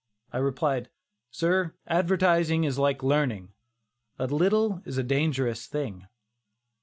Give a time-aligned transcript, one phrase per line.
[0.33, 0.89] I replied:
[1.29, 3.49] "Sir, advertising is like learning
[4.17, 6.07] 'a little is a dangerous thing.